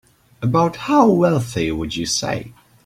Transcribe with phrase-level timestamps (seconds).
[0.41, 2.53] About how wealthy would you say?